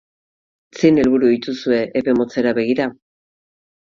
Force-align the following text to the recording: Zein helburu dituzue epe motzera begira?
Zein 0.77 0.95
helburu 1.01 1.29
dituzue 1.33 1.81
epe 2.01 2.15
motzera 2.21 2.55
begira? 2.61 2.87